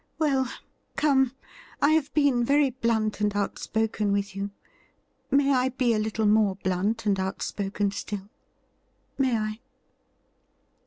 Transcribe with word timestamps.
Well, 0.17 0.49
come, 0.95 1.33
I 1.79 1.91
have 1.91 2.11
been 2.15 2.43
very 2.43 2.71
blunt 2.71 3.21
and 3.21 3.35
outspoken 3.35 4.11
with 4.11 4.35
you; 4.35 4.49
may 5.29 5.53
I 5.53 5.69
be 5.69 5.93
a 5.93 5.99
little 5.99 6.25
more 6.25 6.55
blunt 6.55 7.05
and 7.05 7.19
outspoken 7.19 7.91
still? 7.91 8.27
May 9.19 9.37
I 9.37 9.59